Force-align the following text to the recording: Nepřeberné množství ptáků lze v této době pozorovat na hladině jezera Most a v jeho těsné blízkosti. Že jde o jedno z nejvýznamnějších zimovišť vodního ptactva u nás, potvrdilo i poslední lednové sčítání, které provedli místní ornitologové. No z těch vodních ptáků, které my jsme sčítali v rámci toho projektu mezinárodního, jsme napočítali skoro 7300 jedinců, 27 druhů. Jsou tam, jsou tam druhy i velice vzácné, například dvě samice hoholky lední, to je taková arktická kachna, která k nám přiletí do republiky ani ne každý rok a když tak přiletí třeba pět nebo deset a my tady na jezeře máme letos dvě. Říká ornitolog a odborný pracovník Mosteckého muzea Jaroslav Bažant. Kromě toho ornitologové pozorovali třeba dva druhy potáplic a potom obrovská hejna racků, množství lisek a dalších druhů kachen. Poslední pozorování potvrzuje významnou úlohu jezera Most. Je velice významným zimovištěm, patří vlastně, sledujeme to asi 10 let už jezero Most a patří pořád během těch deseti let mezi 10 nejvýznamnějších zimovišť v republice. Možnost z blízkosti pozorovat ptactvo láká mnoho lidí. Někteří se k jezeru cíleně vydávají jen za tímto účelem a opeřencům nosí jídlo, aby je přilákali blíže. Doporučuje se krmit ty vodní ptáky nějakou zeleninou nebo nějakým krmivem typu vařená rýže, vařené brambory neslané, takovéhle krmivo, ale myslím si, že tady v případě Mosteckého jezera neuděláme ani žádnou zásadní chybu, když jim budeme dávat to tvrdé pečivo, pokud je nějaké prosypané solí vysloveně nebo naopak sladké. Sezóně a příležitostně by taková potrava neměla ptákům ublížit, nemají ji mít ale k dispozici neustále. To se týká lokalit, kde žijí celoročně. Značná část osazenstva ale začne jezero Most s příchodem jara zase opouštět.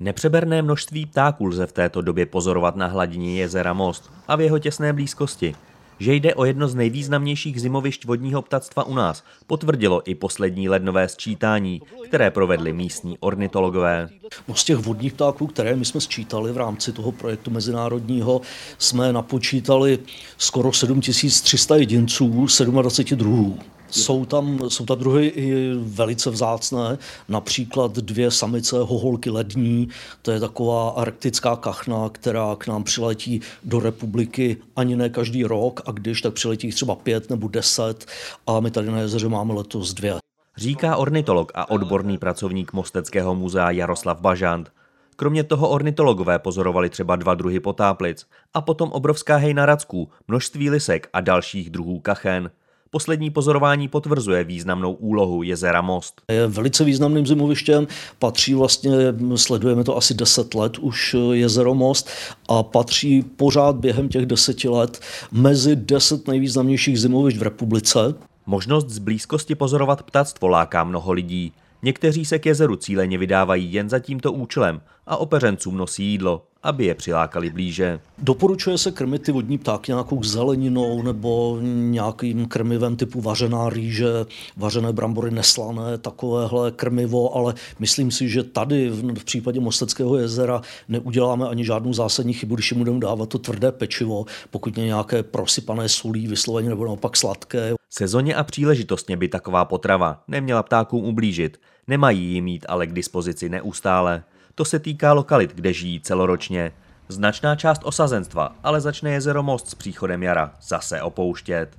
Nepřeberné 0.00 0.62
množství 0.62 1.06
ptáků 1.06 1.46
lze 1.46 1.66
v 1.66 1.72
této 1.72 2.02
době 2.02 2.26
pozorovat 2.26 2.76
na 2.76 2.86
hladině 2.86 3.40
jezera 3.40 3.72
Most 3.72 4.10
a 4.28 4.36
v 4.36 4.40
jeho 4.40 4.58
těsné 4.58 4.92
blízkosti. 4.92 5.54
Že 6.00 6.14
jde 6.14 6.34
o 6.34 6.44
jedno 6.44 6.68
z 6.68 6.74
nejvýznamnějších 6.74 7.60
zimovišť 7.60 8.04
vodního 8.04 8.42
ptactva 8.42 8.84
u 8.84 8.94
nás, 8.94 9.24
potvrdilo 9.46 10.10
i 10.10 10.14
poslední 10.14 10.68
lednové 10.68 11.08
sčítání, 11.08 11.82
které 12.08 12.30
provedli 12.30 12.72
místní 12.72 13.18
ornitologové. 13.18 14.08
No 14.48 14.54
z 14.54 14.64
těch 14.64 14.76
vodních 14.76 15.12
ptáků, 15.12 15.46
které 15.46 15.76
my 15.76 15.84
jsme 15.84 16.00
sčítali 16.00 16.52
v 16.52 16.56
rámci 16.56 16.92
toho 16.92 17.12
projektu 17.12 17.50
mezinárodního, 17.50 18.40
jsme 18.78 19.12
napočítali 19.12 19.98
skoro 20.36 20.72
7300 20.72 21.76
jedinců, 21.76 22.46
27 22.64 23.18
druhů. 23.18 23.58
Jsou 23.90 24.24
tam, 24.24 24.58
jsou 24.68 24.86
tam 24.86 24.98
druhy 24.98 25.26
i 25.26 25.72
velice 25.74 26.30
vzácné, 26.30 26.98
například 27.28 27.92
dvě 27.92 28.30
samice 28.30 28.76
hoholky 28.78 29.30
lední, 29.30 29.88
to 30.22 30.30
je 30.30 30.40
taková 30.40 30.90
arktická 30.90 31.56
kachna, 31.56 32.08
která 32.08 32.56
k 32.56 32.66
nám 32.66 32.84
přiletí 32.84 33.40
do 33.64 33.80
republiky 33.80 34.56
ani 34.76 34.96
ne 34.96 35.08
každý 35.08 35.44
rok 35.44 35.80
a 35.86 35.90
když 35.90 36.20
tak 36.20 36.34
přiletí 36.34 36.70
třeba 36.70 36.94
pět 36.94 37.30
nebo 37.30 37.48
deset 37.48 38.06
a 38.46 38.60
my 38.60 38.70
tady 38.70 38.90
na 38.90 39.00
jezeře 39.00 39.28
máme 39.28 39.54
letos 39.54 39.94
dvě. 39.94 40.14
Říká 40.56 40.96
ornitolog 40.96 41.52
a 41.54 41.70
odborný 41.70 42.18
pracovník 42.18 42.72
Mosteckého 42.72 43.34
muzea 43.34 43.70
Jaroslav 43.70 44.20
Bažant. 44.20 44.72
Kromě 45.16 45.44
toho 45.44 45.68
ornitologové 45.68 46.38
pozorovali 46.38 46.90
třeba 46.90 47.16
dva 47.16 47.34
druhy 47.34 47.60
potáplic 47.60 48.26
a 48.54 48.60
potom 48.60 48.92
obrovská 48.92 49.36
hejna 49.36 49.66
racků, 49.66 50.08
množství 50.28 50.70
lisek 50.70 51.08
a 51.12 51.20
dalších 51.20 51.70
druhů 51.70 52.00
kachen. 52.00 52.50
Poslední 52.90 53.30
pozorování 53.30 53.88
potvrzuje 53.88 54.44
významnou 54.44 54.92
úlohu 54.92 55.42
jezera 55.42 55.80
Most. 55.80 56.22
Je 56.28 56.46
velice 56.46 56.84
významným 56.84 57.26
zimovištěm, 57.26 57.86
patří 58.18 58.54
vlastně, 58.54 58.90
sledujeme 59.36 59.84
to 59.84 59.96
asi 59.96 60.14
10 60.14 60.54
let 60.54 60.78
už 60.78 61.16
jezero 61.32 61.74
Most 61.74 62.08
a 62.48 62.62
patří 62.62 63.22
pořád 63.22 63.76
během 63.76 64.08
těch 64.08 64.26
deseti 64.26 64.68
let 64.68 65.00
mezi 65.32 65.76
10 65.76 66.28
nejvýznamnějších 66.28 67.00
zimovišť 67.00 67.38
v 67.38 67.42
republice. 67.42 68.14
Možnost 68.46 68.88
z 68.88 68.98
blízkosti 68.98 69.54
pozorovat 69.54 70.02
ptactvo 70.02 70.48
láká 70.48 70.84
mnoho 70.84 71.12
lidí. 71.12 71.52
Někteří 71.82 72.24
se 72.24 72.38
k 72.38 72.46
jezeru 72.46 72.76
cíleně 72.76 73.18
vydávají 73.18 73.72
jen 73.72 73.88
za 73.88 73.98
tímto 73.98 74.32
účelem 74.32 74.80
a 75.06 75.16
opeřencům 75.16 75.76
nosí 75.76 76.04
jídlo, 76.04 76.42
aby 76.62 76.84
je 76.84 76.94
přilákali 76.94 77.50
blíže. 77.50 78.00
Doporučuje 78.18 78.78
se 78.78 78.92
krmit 78.92 79.22
ty 79.22 79.32
vodní 79.32 79.58
ptáky 79.58 79.92
nějakou 79.92 80.22
zeleninou 80.22 81.02
nebo 81.02 81.58
nějakým 81.62 82.46
krmivem 82.46 82.96
typu 82.96 83.20
vařená 83.20 83.68
rýže, 83.68 84.08
vařené 84.56 84.92
brambory 84.92 85.30
neslané, 85.30 85.98
takovéhle 85.98 86.70
krmivo, 86.70 87.36
ale 87.36 87.54
myslím 87.78 88.10
si, 88.10 88.28
že 88.28 88.42
tady 88.42 88.90
v 88.90 89.24
případě 89.24 89.60
Mosteckého 89.60 90.16
jezera 90.16 90.60
neuděláme 90.88 91.48
ani 91.48 91.64
žádnou 91.64 91.92
zásadní 91.92 92.32
chybu, 92.32 92.54
když 92.54 92.70
jim 92.70 92.78
budeme 92.78 93.00
dávat 93.00 93.28
to 93.28 93.38
tvrdé 93.38 93.72
pečivo, 93.72 94.24
pokud 94.50 94.78
je 94.78 94.84
nějaké 94.84 95.22
prosypané 95.22 95.88
solí 95.88 96.26
vysloveně 96.26 96.68
nebo 96.68 96.84
naopak 96.84 97.16
sladké. 97.16 97.74
Sezóně 97.90 98.34
a 98.34 98.44
příležitostně 98.44 99.16
by 99.16 99.28
taková 99.28 99.64
potrava 99.64 100.22
neměla 100.28 100.62
ptákům 100.62 101.04
ublížit, 101.04 101.60
nemají 101.86 102.32
ji 102.32 102.40
mít 102.40 102.66
ale 102.68 102.86
k 102.86 102.92
dispozici 102.92 103.48
neustále. 103.48 104.22
To 104.58 104.64
se 104.64 104.78
týká 104.78 105.12
lokalit, 105.12 105.54
kde 105.54 105.72
žijí 105.72 106.00
celoročně. 106.00 106.72
Značná 107.08 107.56
část 107.56 107.82
osazenstva 107.84 108.56
ale 108.62 108.80
začne 108.80 109.10
jezero 109.10 109.42
Most 109.42 109.68
s 109.68 109.74
příchodem 109.74 110.22
jara 110.22 110.54
zase 110.62 111.02
opouštět. 111.02 111.76